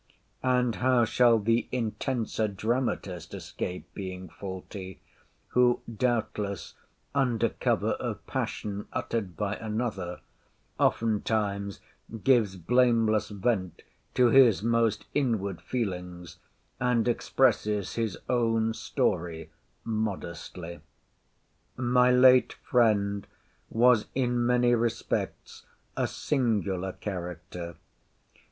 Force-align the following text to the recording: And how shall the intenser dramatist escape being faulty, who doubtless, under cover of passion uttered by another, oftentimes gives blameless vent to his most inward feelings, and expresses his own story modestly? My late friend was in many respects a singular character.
And 0.41 0.77
how 0.77 1.05
shall 1.05 1.37
the 1.37 1.67
intenser 1.71 2.47
dramatist 2.47 3.35
escape 3.35 3.85
being 3.93 4.29
faulty, 4.29 4.99
who 5.49 5.81
doubtless, 5.97 6.73
under 7.13 7.49
cover 7.49 7.91
of 7.91 8.25
passion 8.25 8.87
uttered 8.93 9.37
by 9.37 9.57
another, 9.57 10.21
oftentimes 10.79 11.81
gives 12.23 12.55
blameless 12.55 13.29
vent 13.29 13.83
to 14.15 14.29
his 14.29 14.63
most 14.63 15.05
inward 15.13 15.61
feelings, 15.61 16.39
and 16.79 17.07
expresses 17.07 17.93
his 17.93 18.17
own 18.27 18.73
story 18.73 19.51
modestly? 19.83 20.79
My 21.77 22.09
late 22.09 22.53
friend 22.53 23.27
was 23.69 24.07
in 24.15 24.43
many 24.43 24.73
respects 24.73 25.67
a 25.95 26.07
singular 26.07 26.93
character. 26.93 27.75